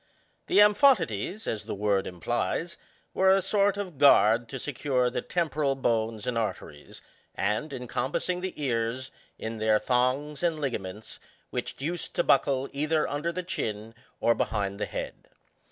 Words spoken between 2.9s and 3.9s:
were a sort